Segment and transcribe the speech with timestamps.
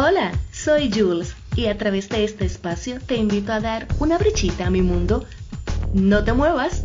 [0.00, 4.68] Hola, soy Jules y a través de este espacio te invito a dar una brechita
[4.68, 5.24] a mi mundo.
[5.92, 6.84] No te muevas.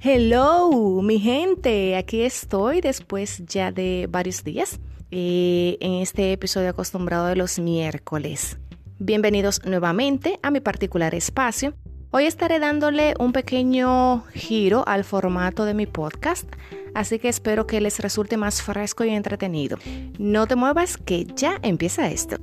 [0.00, 4.80] Hello, mi gente, aquí estoy después ya de varios días
[5.12, 8.58] eh, en este episodio acostumbrado de los miércoles.
[8.98, 11.74] Bienvenidos nuevamente a mi particular espacio
[12.18, 16.52] Hoy estaré dándole un pequeño giro al formato de mi podcast,
[16.92, 19.78] así que espero que les resulte más fresco y entretenido.
[20.18, 22.38] No te muevas que ya empieza esto.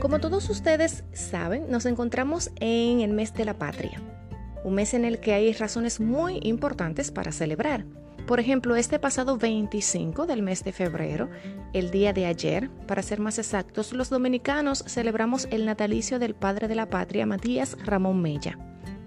[0.00, 4.00] Como todos ustedes saben, nos encontramos en el mes de la patria,
[4.64, 7.84] un mes en el que hay razones muy importantes para celebrar.
[8.26, 11.28] Por ejemplo, este pasado 25 del mes de febrero,
[11.72, 16.66] el día de ayer, para ser más exactos, los dominicanos celebramos el natalicio del padre
[16.66, 18.58] de la patria, Matías Ramón Mella,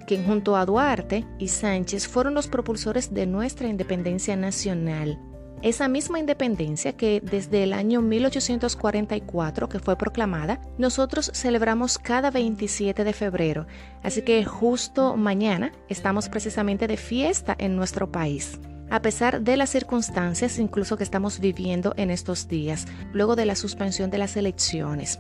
[0.08, 5.19] quien junto a Duarte y Sánchez fueron los propulsores de nuestra independencia nacional
[5.61, 13.03] esa misma independencia que desde el año 1844 que fue proclamada, nosotros celebramos cada 27
[13.03, 13.67] de febrero.
[14.03, 18.59] Así que justo mañana estamos precisamente de fiesta en nuestro país.
[18.89, 23.55] A pesar de las circunstancias incluso que estamos viviendo en estos días, luego de la
[23.55, 25.19] suspensión de las elecciones.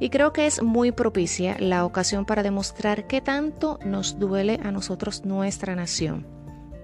[0.00, 4.70] Y creo que es muy propicia la ocasión para demostrar qué tanto nos duele a
[4.70, 6.37] nosotros nuestra nación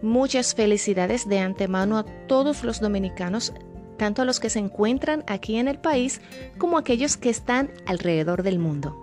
[0.04, 3.54] Muchas felicidades de antemano a todos los dominicanos,
[3.96, 6.20] tanto a los que se encuentran aquí en el país
[6.58, 9.00] como a aquellos que están alrededor del mundo.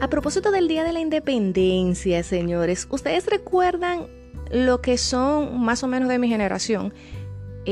[0.00, 4.08] A propósito del Día de la Independencia, señores, ¿ustedes recuerdan
[4.50, 6.92] lo que son más o menos de mi generación?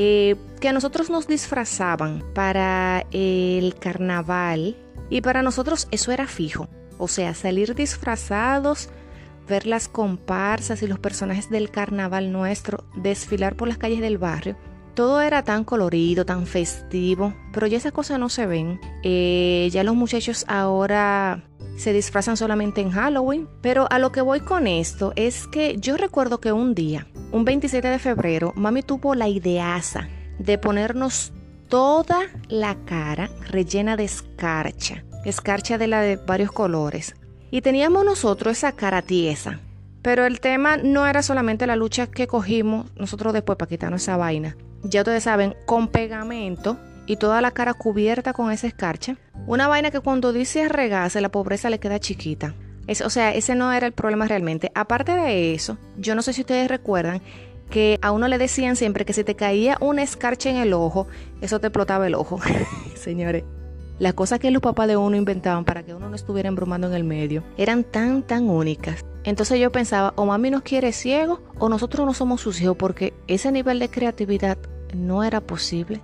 [0.01, 4.77] Eh, que a nosotros nos disfrazaban para el carnaval
[5.09, 6.69] y para nosotros eso era fijo.
[6.97, 8.87] O sea, salir disfrazados,
[9.49, 14.55] ver las comparsas y los personajes del carnaval nuestro desfilar por las calles del barrio.
[14.93, 18.79] Todo era tan colorido, tan festivo, pero ya esas cosas no se ven.
[19.03, 21.43] Eh, ya los muchachos ahora
[21.75, 23.49] se disfrazan solamente en Halloween.
[23.61, 27.45] Pero a lo que voy con esto es que yo recuerdo que un día, un
[27.45, 30.07] 27 de febrero, mami tuvo la ideaza
[30.39, 31.31] de ponernos
[31.67, 37.15] toda la cara rellena de escarcha, escarcha de la de varios colores.
[37.51, 39.59] Y teníamos nosotros esa cara tiesa.
[40.01, 44.17] Pero el tema no era solamente la lucha que cogimos nosotros después para quitarnos esa
[44.17, 44.55] vaina.
[44.83, 49.17] Ya ustedes saben, con pegamento y toda la cara cubierta con esa escarcha.
[49.45, 52.55] Una vaina que cuando dice regase la pobreza le queda chiquita.
[53.03, 54.71] O sea, ese no era el problema realmente.
[54.75, 57.21] Aparte de eso, yo no sé si ustedes recuerdan
[57.69, 61.07] que a uno le decían siempre que si te caía una escarcha en el ojo,
[61.41, 62.39] eso te explotaba el ojo.
[62.95, 63.43] Señores,
[63.99, 66.93] las cosas que los papás de uno inventaban para que uno no estuviera embromando en
[66.93, 69.05] el medio eran tan, tan únicas.
[69.23, 73.13] Entonces yo pensaba, o mami nos quiere ciego o nosotros no somos sus hijos porque
[73.27, 74.57] ese nivel de creatividad
[74.93, 76.01] no era posible.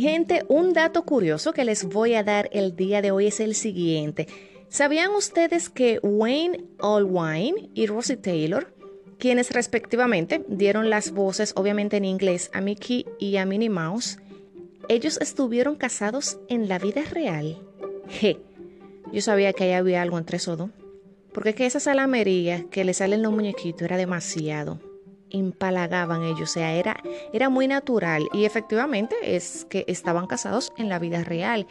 [0.00, 3.54] Gente, un dato curioso que les voy a dar el día de hoy es el
[3.54, 4.26] siguiente.
[4.68, 8.74] ¿Sabían ustedes que Wayne Allwine y Rosie Taylor,
[9.18, 14.18] quienes respectivamente dieron las voces obviamente en inglés a Mickey y a Minnie Mouse,
[14.88, 17.58] ellos estuvieron casados en la vida real?
[18.08, 18.38] Je,
[19.12, 20.70] yo sabía que ahí había algo entre esos dos.
[21.32, 24.80] Porque que esa salamería que le salen los muñequitos era demasiado
[25.38, 26.96] empalagaban ellos, o sea, era,
[27.32, 31.66] era muy natural y efectivamente es que estaban casados en la vida real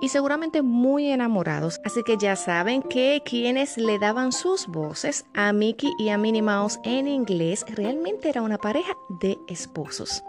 [0.00, 1.80] y seguramente muy enamorados.
[1.84, 6.42] Así que ya saben que quienes le daban sus voces a Mickey y a Minnie
[6.42, 10.22] Mouse en inglés realmente era una pareja de esposos.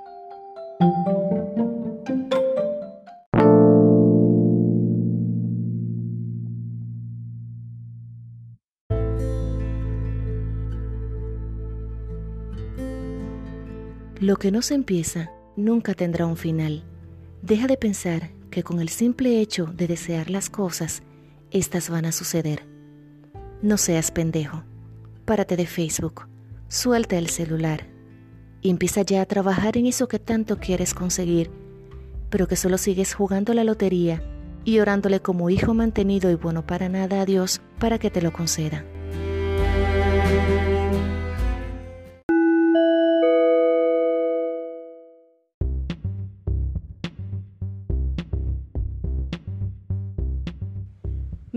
[14.19, 16.83] Lo que no se empieza nunca tendrá un final.
[17.43, 21.03] Deja de pensar que con el simple hecho de desear las cosas,
[21.51, 22.65] éstas van a suceder.
[23.61, 24.63] No seas pendejo.
[25.25, 26.27] Párate de Facebook.
[26.67, 27.85] Suelta el celular.
[28.59, 31.51] y empieza ya a trabajar en eso que tanto quieres conseguir,
[32.31, 34.23] pero que solo sigues jugando la lotería
[34.65, 38.33] y orándole como hijo mantenido y bueno para nada a Dios para que te lo
[38.33, 38.83] conceda.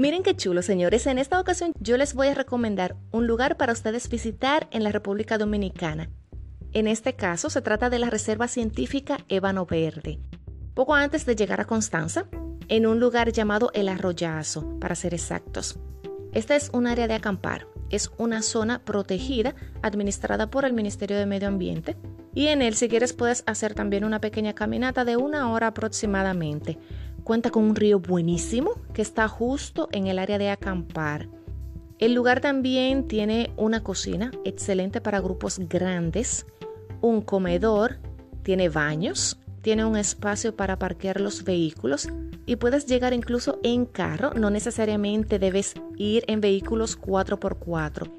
[0.00, 1.06] Miren qué chulo, señores.
[1.06, 4.93] En esta ocasión yo les voy a recomendar un lugar para ustedes visitar en la
[4.93, 6.08] República Dominicana.
[6.73, 10.19] En este caso se trata de la Reserva Científica Ébano Verde.
[10.73, 12.29] Poco antes de llegar a Constanza,
[12.69, 15.79] en un lugar llamado El Arroyazo, para ser exactos.
[16.32, 17.67] Esta es un área de acampar.
[17.91, 21.99] Es una zona protegida administrada por el Ministerio de Medio Ambiente.
[22.35, 26.79] Y en él, si quieres, puedes hacer también una pequeña caminata de una hora aproximadamente
[27.30, 31.28] Cuenta con un río buenísimo que está justo en el área de acampar.
[32.00, 36.44] El lugar también tiene una cocina excelente para grupos grandes,
[37.00, 37.98] un comedor,
[38.42, 42.08] tiene baños, tiene un espacio para parquear los vehículos
[42.46, 48.10] y puedes llegar incluso en carro, no necesariamente debes ir en vehículos 4x4.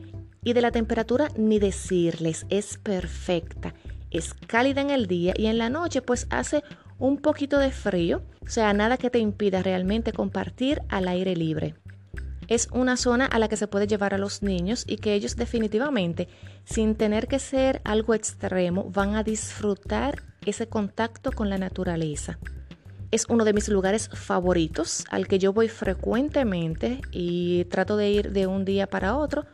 [0.45, 3.73] Y de la temperatura ni decirles, es perfecta,
[4.09, 6.63] es cálida en el día y en la noche pues hace
[7.01, 11.73] un poquito de frío, o sea, nada que te impida realmente compartir al aire libre.
[12.47, 15.35] Es una zona a la que se puede llevar a los niños y que ellos
[15.35, 16.27] definitivamente,
[16.63, 22.37] sin tener que ser algo extremo, van a disfrutar ese contacto con la naturaleza.
[23.09, 28.31] Es uno de mis lugares favoritos al que yo voy frecuentemente y trato de ir
[28.31, 29.45] de un día para otro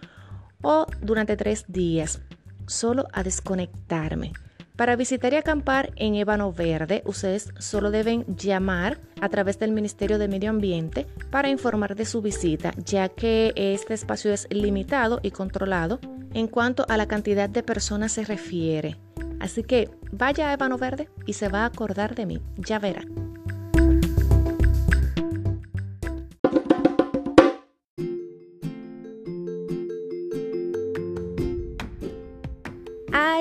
[0.62, 2.22] o durante tres días,
[2.66, 4.34] solo a desconectarme.
[4.78, 10.20] Para visitar y acampar en Ébano Verde, ustedes solo deben llamar a través del Ministerio
[10.20, 15.32] de Medio Ambiente para informar de su visita, ya que este espacio es limitado y
[15.32, 16.00] controlado
[16.36, 18.98] en cuanto a la cantidad de personas se refiere.
[19.40, 23.02] Así que vaya a Ébano Verde y se va a acordar de mí, ya verá.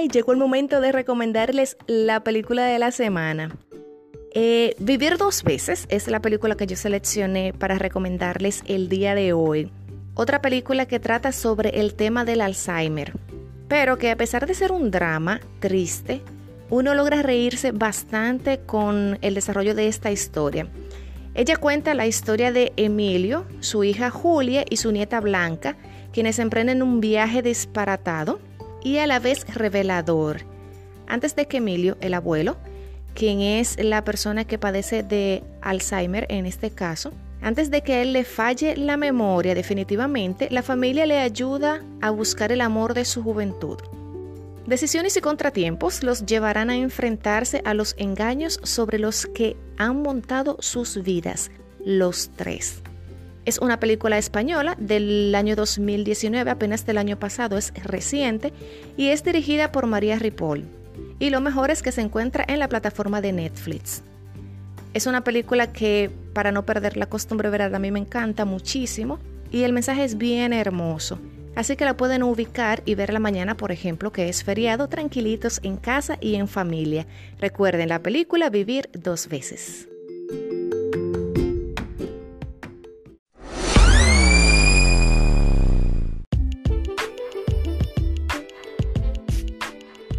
[0.08, 3.56] Llegó el momento de recomendarles la película de la semana.
[4.35, 9.32] Eh, Vivir dos veces es la película que yo seleccioné para recomendarles el día de
[9.32, 9.70] hoy.
[10.14, 13.12] Otra película que trata sobre el tema del Alzheimer,
[13.69, 16.23] pero que a pesar de ser un drama triste,
[16.69, 20.69] uno logra reírse bastante con el desarrollo de esta historia.
[21.35, 25.76] Ella cuenta la historia de Emilio, su hija Julia y su nieta Blanca,
[26.12, 28.38] quienes emprenden un viaje disparatado
[28.87, 30.43] y a la vez revelador.
[31.09, 32.56] Antes de que Emilio, el abuelo,
[33.15, 37.12] quien es la persona que padece de Alzheimer en este caso,
[37.43, 42.53] antes de que él le falle la memoria definitivamente, la familia le ayuda a buscar
[42.53, 43.79] el amor de su juventud.
[44.69, 50.59] Decisiones y contratiempos los llevarán a enfrentarse a los engaños sobre los que han montado
[50.61, 51.50] sus vidas,
[51.85, 52.83] los tres.
[53.46, 58.52] Es una película española del año 2019, apenas del año pasado, es reciente
[58.96, 60.64] y es dirigida por María Ripoll.
[61.20, 64.02] Y lo mejor es que se encuentra en la plataforma de Netflix.
[64.94, 67.76] Es una película que, para no perder la costumbre, ¿verdad?
[67.76, 69.20] A mí me encanta muchísimo
[69.52, 71.20] y el mensaje es bien hermoso.
[71.54, 75.76] Así que la pueden ubicar y verla mañana, por ejemplo, que es feriado, tranquilitos en
[75.76, 77.06] casa y en familia.
[77.38, 79.87] Recuerden la película Vivir dos veces.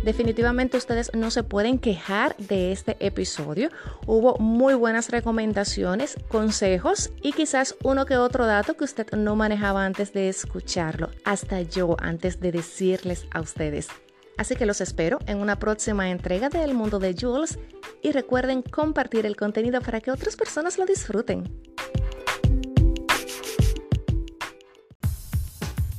[0.07, 3.69] Definitivamente ustedes no se pueden quejar de este episodio.
[4.05, 9.83] Hubo muy buenas recomendaciones, consejos y quizás uno que otro dato que usted no manejaba
[9.83, 13.89] antes de escucharlo, hasta yo antes de decirles a ustedes.
[14.37, 17.59] Así que los espero en una próxima entrega de El Mundo de Jules
[18.01, 21.51] y recuerden compartir el contenido para que otras personas lo disfruten.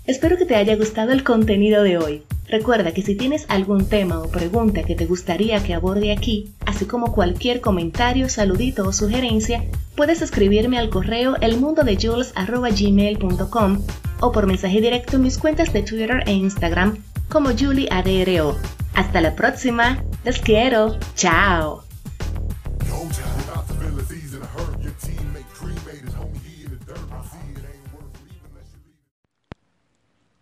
[0.06, 2.24] Espero que te haya gustado el contenido de hoy.
[2.48, 6.86] Recuerda que si tienes algún tema o pregunta que te gustaría que aborde aquí, así
[6.86, 13.82] como cualquier comentario, saludito o sugerencia, puedes escribirme al correo elmundodejules.gmail.com
[14.20, 16.96] o por mensaje directo en mis cuentas de Twitter e Instagram
[17.28, 18.56] como JulieADRO.
[18.94, 21.84] Hasta la próxima, les quiero, chao.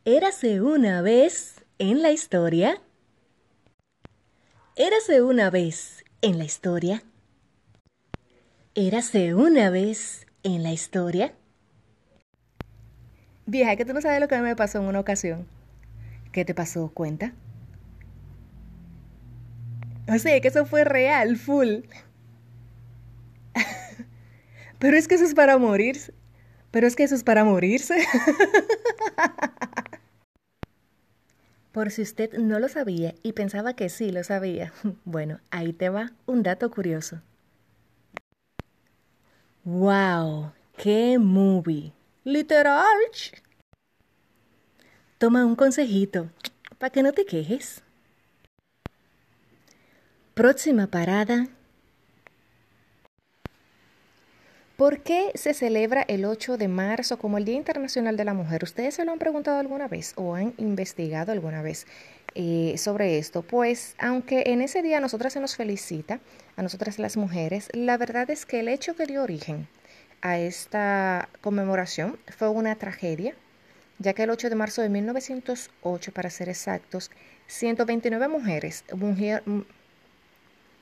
[0.04, 2.80] Érase una vez en la historia?
[4.76, 7.02] Érase una vez en la historia.
[8.74, 11.34] Érase una vez en la historia.
[13.46, 15.46] Vieja, que tú no sabes lo que me pasó en una ocasión.
[16.32, 16.90] ¿Qué te pasó?
[16.92, 17.32] Cuenta.
[20.08, 21.80] O sea, que eso fue real, full.
[24.78, 26.12] Pero es que eso es para morirse.
[26.70, 27.96] Pero es que eso es para morirse.
[31.76, 34.72] Por si usted no lo sabía y pensaba que sí lo sabía,
[35.04, 37.20] bueno, ahí te va un dato curioso.
[39.62, 40.52] ¡Wow!
[40.78, 41.92] ¡Qué movie!
[42.24, 42.80] Literal.
[45.18, 46.30] Toma un consejito,
[46.78, 47.82] para que no te quejes.
[50.32, 51.46] Próxima parada.
[54.76, 58.62] ¿Por qué se celebra el 8 de marzo como el Día Internacional de la Mujer?
[58.62, 61.86] ¿Ustedes se lo han preguntado alguna vez o han investigado alguna vez
[62.34, 63.40] eh, sobre esto?
[63.40, 66.20] Pues aunque en ese día a nosotras se nos felicita,
[66.56, 69.66] a nosotras las mujeres, la verdad es que el hecho que dio origen
[70.20, 73.34] a esta conmemoración fue una tragedia,
[73.98, 77.10] ya que el 8 de marzo de 1908, para ser exactos,
[77.46, 78.84] 129 mujeres,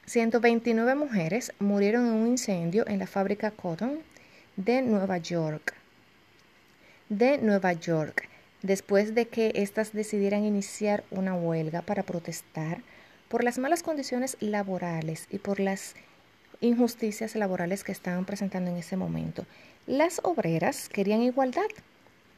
[0.06, 4.00] 129 mujeres murieron en un incendio en la fábrica Cotton
[4.56, 5.74] de Nueva York.
[7.08, 8.28] De Nueva York,
[8.60, 12.82] después de que éstas decidieran iniciar una huelga para protestar
[13.28, 15.94] por las malas condiciones laborales y por las
[16.60, 19.46] injusticias laborales que estaban presentando en ese momento.
[19.86, 21.62] Las obreras querían igualdad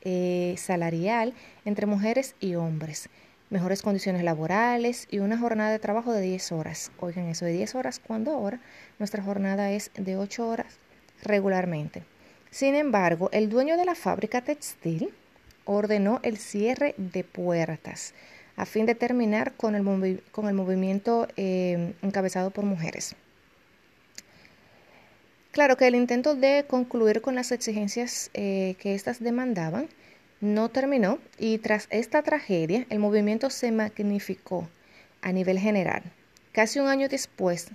[0.03, 3.09] eh, salarial entre mujeres y hombres
[3.51, 6.91] mejores condiciones laborales y una jornada de trabajo de 10 horas.
[7.01, 8.61] Oigan eso de 10 horas, cuando ahora
[8.99, 10.79] nuestra jornada es de 8 horas
[11.23, 12.05] regularmente.
[12.51, 15.13] Sin embargo, el dueño de la fábrica textil
[15.65, 18.15] ordenó el cierre de puertas
[18.57, 23.15] a fin de terminar con el, con el movimiento eh, encabezado por mujeres.
[25.53, 29.89] Claro que el intento de concluir con las exigencias eh, que éstas demandaban
[30.41, 34.69] no terminó y tras esta tragedia el movimiento se magnificó
[35.23, 36.03] a nivel general.
[36.53, 37.69] Casi un año después,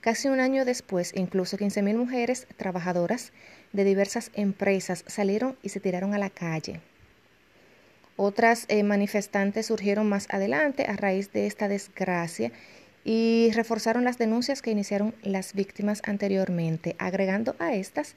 [0.00, 3.32] casi un año después, incluso 15.000 mujeres trabajadoras
[3.72, 6.80] de diversas empresas salieron y se tiraron a la calle.
[8.16, 12.50] Otras eh, manifestantes surgieron más adelante a raíz de esta desgracia
[13.04, 18.16] y reforzaron las denuncias que iniciaron las víctimas anteriormente, agregando a estas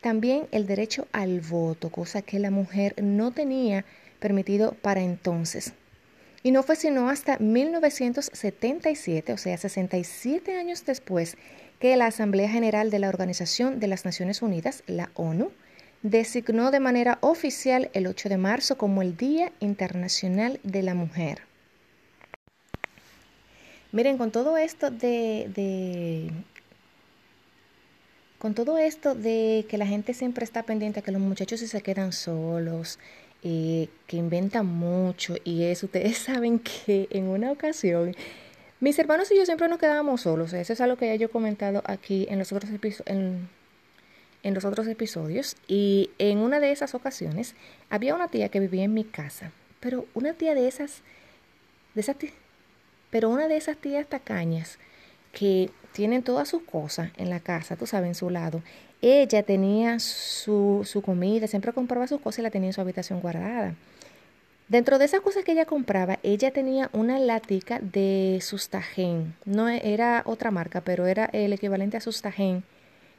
[0.00, 3.84] también el derecho al voto, cosa que la mujer no tenía
[4.18, 5.72] permitido para entonces.
[6.42, 11.36] Y no fue sino hasta 1977, o sea, 67 años después,
[11.78, 15.50] que la Asamblea General de la Organización de las Naciones Unidas, la ONU,
[16.02, 21.42] designó de manera oficial el 8 de marzo como el Día Internacional de la Mujer.
[23.92, 26.30] Miren, con todo esto de, de
[28.40, 32.14] con todo esto de que la gente siempre está pendiente, que los muchachos se quedan
[32.14, 32.98] solos,
[33.42, 38.16] eh, que inventan mucho y eso, ustedes saben que en una ocasión
[38.80, 41.30] mis hermanos y yo siempre nos quedábamos solos, eso es algo que ya yo he
[41.30, 42.70] comentado aquí en los otros,
[43.04, 43.48] en
[44.42, 47.54] los otros episodios y en una de esas ocasiones
[47.90, 51.02] había una tía que vivía en mi casa, pero una tía de esas,
[51.94, 52.16] de esas
[53.10, 54.78] pero una de esas tías tacañas
[55.32, 58.62] que tienen todas sus cosas en la casa, tú sabes, en su lado.
[59.02, 63.20] Ella tenía su, su comida, siempre compraba sus cosas y la tenía en su habitación
[63.20, 63.74] guardada.
[64.68, 69.34] Dentro de esas cosas que ella compraba, ella tenía una latica de sustagen.
[69.44, 72.62] No era otra marca, pero era el equivalente a sustagen,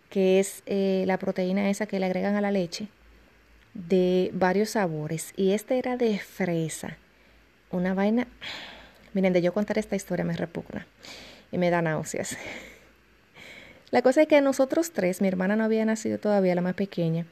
[0.09, 2.87] que es eh, la proteína esa que le agregan a la leche,
[3.73, 5.33] de varios sabores.
[5.35, 6.97] Y este era de fresa.
[7.69, 8.27] Una vaina.
[9.13, 10.87] Miren, de yo contar esta historia me repugna
[11.51, 12.37] y me da náuseas.
[13.91, 16.75] La cosa es que a nosotros tres, mi hermana no había nacido todavía, la más
[16.75, 17.25] pequeña,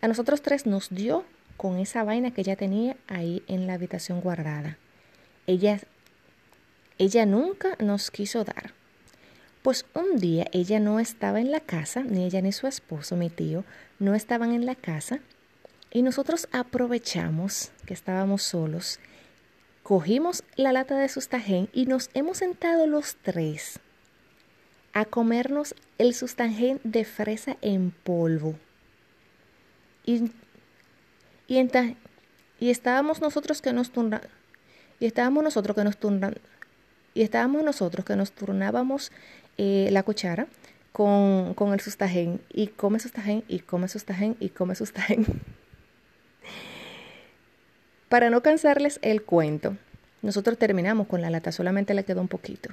[0.00, 1.24] a nosotros tres nos dio
[1.56, 4.78] con esa vaina que ella tenía ahí en la habitación guardada.
[5.46, 5.80] Ella,
[6.98, 8.72] ella nunca nos quiso dar.
[9.62, 13.30] Pues un día ella no estaba en la casa, ni ella ni su esposo, mi
[13.30, 13.64] tío,
[13.98, 15.20] no estaban en la casa,
[15.90, 19.00] y nosotros aprovechamos que estábamos solos
[19.86, 23.78] Cogimos la lata de sustagen y nos hemos sentado los tres
[24.92, 28.56] a comernos el sustagen de fresa en polvo.
[30.04, 30.32] Y,
[31.46, 31.70] y,
[32.58, 34.28] y estábamos nosotros que nos turnábamos
[34.98, 35.96] y estábamos nosotros que nos
[37.14, 39.12] y estábamos nosotros que nos turnábamos
[39.56, 40.48] eh, la cuchara
[40.90, 45.26] con, con el sustagen y come sustagen y come sustagen y come sustagen.
[48.08, 49.76] Para no cansarles el cuento,
[50.22, 52.70] nosotros terminamos con la lata, solamente le quedó un poquito.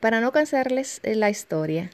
[0.00, 1.90] Para no cansarles eh, la historia,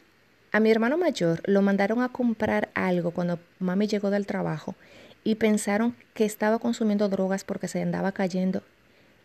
[0.50, 4.74] a mi hermano mayor lo mandaron a comprar algo cuando mami llegó del trabajo
[5.22, 8.62] y pensaron que estaba consumiendo drogas porque se andaba cayendo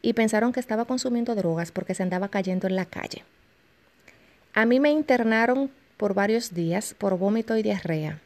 [0.04, 3.24] y pensaron que estaba consumiendo drogas porque se andaba cayendo en la calle.
[4.54, 8.20] A mí me internaron por varios días por vómito y diarrea.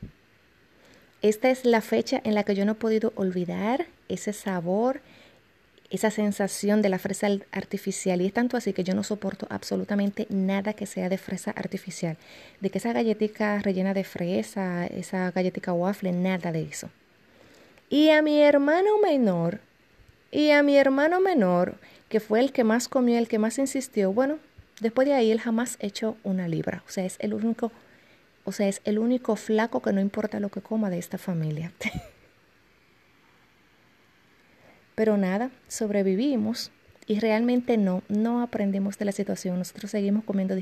[1.22, 5.02] Esta es la fecha en la que yo no he podido olvidar ese sabor,
[5.90, 8.22] esa sensación de la fresa artificial.
[8.22, 12.18] Y es tanto así que yo no soporto absolutamente nada que sea de fresa artificial.
[12.62, 16.90] De que esa galletita rellena de fresa, esa galletita waffle, nada de eso.
[17.90, 19.60] Y a mi hermano menor,
[20.32, 21.76] y a mi hermano menor,
[22.08, 24.38] que fue el que más comió, el que más insistió, bueno,
[24.80, 26.84] después de ahí él jamás echó una libra.
[26.88, 27.72] O sea, es el único,
[28.50, 31.72] o sea, es el único flaco que no importa lo que coma de esta familia.
[34.96, 36.72] Pero nada, sobrevivimos
[37.06, 39.60] y realmente no, no aprendemos de la situación.
[39.60, 40.56] Nosotros seguimos comiendo,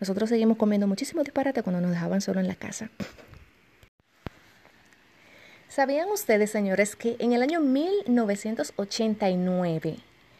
[0.00, 2.88] nosotros seguimos comiendo muchísimo disparate cuando nos dejaban solo en la casa.
[5.68, 9.98] ¿Sabían ustedes, señores, que en el año 1989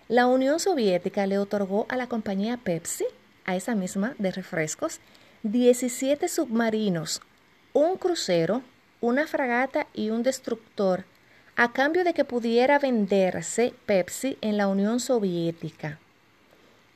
[0.09, 3.05] la Unión Soviética le otorgó a la compañía Pepsi,
[3.45, 5.01] a esa misma de refrescos,
[5.53, 7.21] 17 submarinos,
[7.73, 8.62] un crucero,
[9.00, 11.05] una fragata y un destructor
[11.57, 15.99] a cambio de que pudiera venderse Pepsi en la Unión Soviética.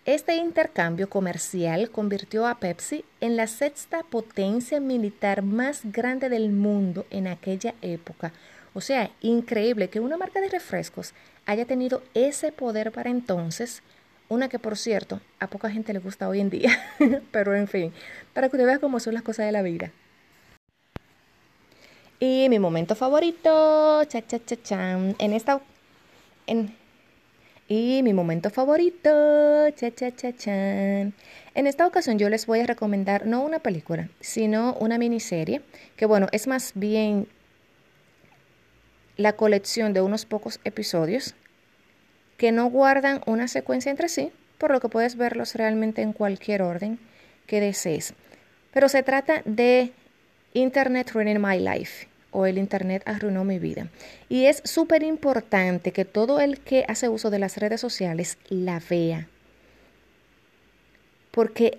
[0.05, 7.07] Este intercambio comercial convirtió a Pepsi en la sexta potencia militar más grande del mundo
[7.11, 8.33] en aquella época.
[8.75, 11.15] O sea, increíble que una marca de refrescos
[11.47, 13.83] haya tenido ese poder para entonces,
[14.31, 16.71] una que por cierto a poca gente le gusta hoy en día,
[17.33, 17.93] pero en fin,
[18.33, 19.93] para que usted vea cómo son las cosas de la vida.
[22.21, 25.61] Y mi momento favorito, cha cha cha chan, en esta
[26.47, 26.75] en
[27.67, 29.11] y mi momento favorito,
[29.77, 31.15] cha cha cha chan.
[31.55, 35.63] En esta ocasión yo les voy a recomendar no una película, sino una miniserie,
[35.97, 37.27] que bueno, es más bien
[39.17, 41.35] la colección de unos pocos episodios
[42.41, 46.63] que no guardan una secuencia entre sí, por lo que puedes verlos realmente en cualquier
[46.63, 46.99] orden
[47.47, 48.15] que desees.
[48.73, 49.93] Pero se trata de
[50.55, 53.89] Internet Running My Life o el Internet arruinó mi vida.
[54.31, 58.81] Y es súper importante que todo el que hace uso de las redes sociales la
[58.89, 59.29] vea.
[61.33, 61.79] Porque,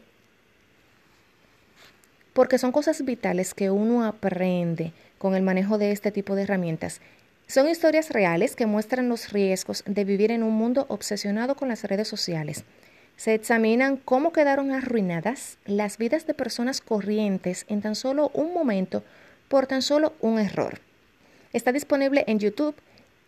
[2.33, 7.01] porque son cosas vitales que uno aprende con el manejo de este tipo de herramientas.
[7.51, 11.83] Son historias reales que muestran los riesgos de vivir en un mundo obsesionado con las
[11.83, 12.63] redes sociales.
[13.17, 19.03] Se examinan cómo quedaron arruinadas las vidas de personas corrientes en tan solo un momento
[19.49, 20.79] por tan solo un error.
[21.51, 22.73] Está disponible en YouTube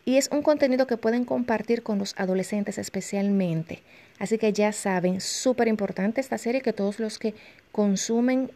[0.06, 3.84] y es un contenido que pueden compartir con los adolescentes especialmente.
[4.20, 7.36] Así que ya saben, súper importante esta serie que todos los que
[7.74, 8.52] consumen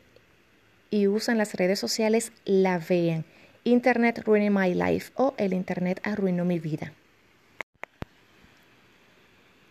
[0.91, 3.25] y usan las redes sociales la vean.
[3.67, 6.93] Internet Ruined My Life o El Internet arruinó mi vida.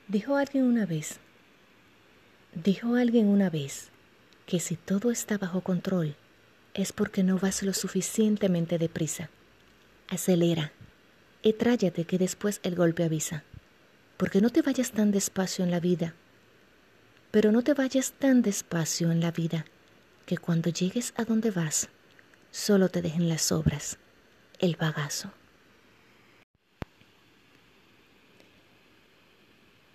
[0.06, 1.18] Dijo alguien una vez,
[2.54, 3.88] dijo alguien una vez
[4.44, 6.14] que si todo está bajo control,
[6.74, 9.30] es porque no vas lo suficientemente deprisa.
[10.09, 10.72] Acelera
[11.42, 13.44] y tráyate que después el golpe avisa.
[14.18, 16.12] Porque no te vayas tan despacio en la vida.
[17.30, 19.64] Pero no te vayas tan despacio en la vida
[20.26, 21.88] que cuando llegues a donde vas,
[22.57, 23.99] solo te dejen las obras,
[24.61, 25.31] el bagazo.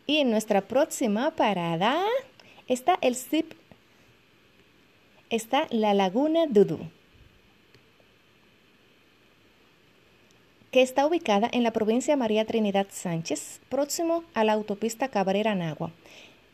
[0.06, 2.06] Y en nuestra próxima parada
[2.68, 3.54] está el zip
[5.32, 6.80] está la Laguna Dudú,
[10.72, 15.92] que está ubicada en la provincia María Trinidad Sánchez, próximo a la autopista Cabrera-Nagua.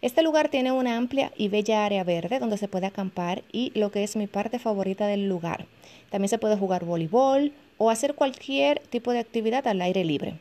[0.01, 3.89] Este lugar tiene una amplia y bella área verde donde se puede acampar y lo
[3.89, 5.65] que es mi parte favorita del lugar.
[6.11, 10.35] También se puede jugar voleibol o hacer cualquier tipo de actividad al aire libre.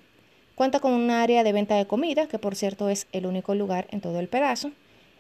[0.56, 3.86] Cuenta con un área de venta de comida, que por cierto es el único lugar
[3.90, 4.72] en todo el pedazo.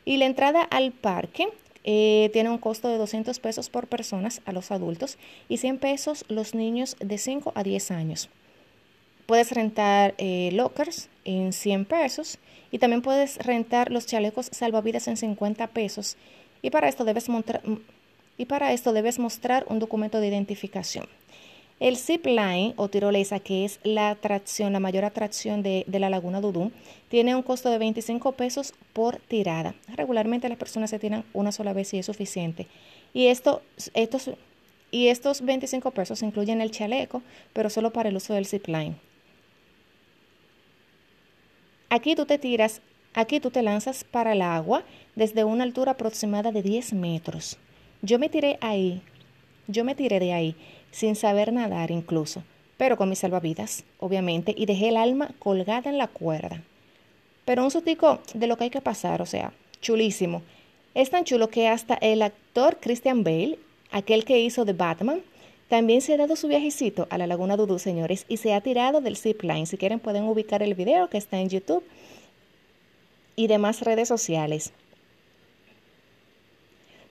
[0.04, 1.48] Y la entrada al parque
[1.84, 5.16] eh, tiene un costo de 200 pesos por personas a los adultos
[5.48, 8.28] y 100 pesos los niños de 5 a 10 años.
[9.24, 12.38] Puedes rentar eh, lockers en 100 pesos
[12.76, 16.18] y también puedes rentar los chalecos salvavidas en 50 pesos
[16.60, 17.26] y para esto debes,
[18.36, 21.06] y para esto debes mostrar un documento de identificación.
[21.80, 26.42] El zip line o tirolesa, que es la atracción, la mayor atracción de, la Laguna
[26.42, 26.70] Dudú,
[27.08, 29.74] tiene un costo de 25 pesos por tirada.
[29.94, 32.66] Regularmente las personas se tiran una sola vez y es suficiente.
[33.14, 33.62] Y, esto,
[33.94, 34.32] estos,
[34.90, 37.22] y estos 25 pesos incluyen el chaleco,
[37.54, 38.96] pero solo para el uso del zip line.
[41.88, 42.82] Aquí tú te tiras,
[43.14, 44.82] aquí tú te lanzas para el agua
[45.14, 47.58] desde una altura aproximada de 10 metros.
[48.02, 49.02] Yo me tiré ahí,
[49.68, 50.56] yo me tiré de ahí
[50.90, 52.42] sin saber nadar incluso,
[52.76, 56.60] pero con mis salvavidas, obviamente, y dejé el alma colgada en la cuerda.
[57.44, 60.42] Pero un sustico de lo que hay que pasar, o sea, chulísimo.
[60.94, 63.58] Es tan chulo que hasta el actor Christian Bale,
[63.92, 65.22] aquel que hizo The Batman,
[65.68, 69.00] también se ha dado su viajecito a la Laguna Dudu, señores, y se ha tirado
[69.00, 69.66] del zipline.
[69.66, 71.82] Si quieren pueden ubicar el video que está en YouTube
[73.34, 74.72] y demás redes sociales.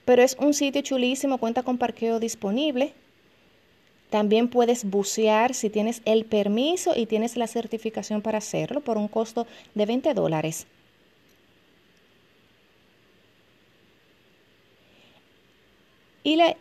[0.06, 2.94] Pero es un sitio chulísimo, cuenta con parqueo disponible.
[4.10, 9.08] También puedes bucear si tienes el permiso y tienes la certificación para hacerlo por un
[9.08, 10.68] costo de 20 dólares.
[16.24, 16.56] Y, la,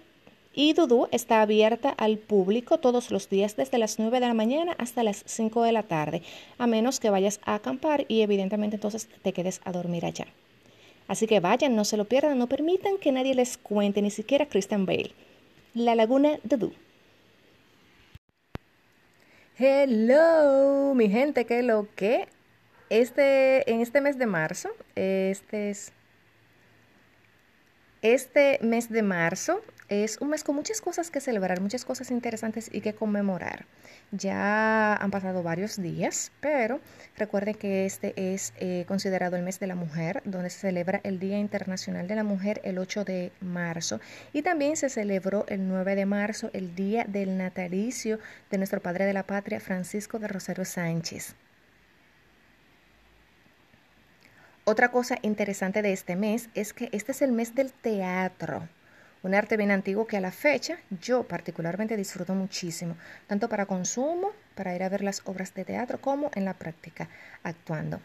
[0.55, 4.75] y Dudú está abierta al público todos los días desde las 9 de la mañana
[4.79, 6.23] hasta las 5 de la tarde,
[6.59, 10.27] a menos que vayas a acampar y evidentemente entonces te quedes a dormir allá.
[11.09, 14.47] Así que vayan, no se lo pierdan, no permitan que nadie les cuente, ni siquiera
[14.47, 15.13] Christian Bale.
[15.75, 16.73] La Laguna Dudú.
[19.59, 22.29] Hello, mi gente, ¿qué lo que?
[22.91, 25.93] Este, en este mes de marzo, este es
[28.03, 32.71] este mes de marzo es un mes con muchas cosas que celebrar, muchas cosas interesantes
[32.73, 33.67] y que conmemorar.
[34.13, 36.81] Ya han pasado varios días, pero
[37.17, 41.19] recuerden que este es eh, considerado el mes de la mujer, donde se celebra el
[41.19, 44.01] Día Internacional de la Mujer el 8 de marzo
[44.33, 48.19] y también se celebró el 9 de marzo el Día del Natalicio
[48.51, 51.35] de nuestro Padre de la Patria, Francisco de Rosario Sánchez.
[54.67, 58.67] Otra cosa interesante de este mes es que este es el mes del teatro,
[59.25, 64.33] un arte bien antiguo que a la fecha yo particularmente disfruto muchísimo, tanto para consumo,
[64.55, 67.09] para ir a ver las obras de teatro, como en la práctica,
[67.43, 68.01] actuando.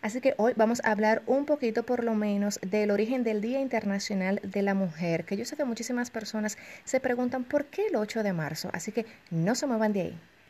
[0.00, 3.60] Así que hoy vamos a hablar un poquito por lo menos del origen del Día
[3.60, 7.96] Internacional de la Mujer, que yo sé que muchísimas personas se preguntan por qué el
[7.96, 10.31] 8 de marzo, así que no se muevan de ahí.